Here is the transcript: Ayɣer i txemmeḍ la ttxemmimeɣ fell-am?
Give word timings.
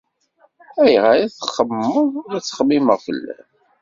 Ayɣer 0.83 1.17
i 1.21 1.27
txemmeḍ 1.29 1.99
la 2.29 2.39
ttxemmimeɣ 2.41 2.97
fell-am? 3.05 3.45